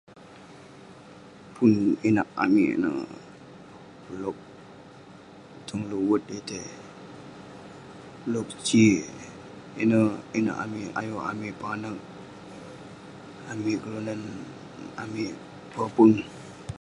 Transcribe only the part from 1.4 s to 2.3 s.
Pun inak